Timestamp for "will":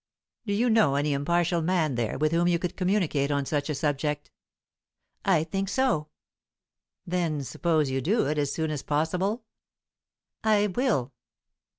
10.65-11.13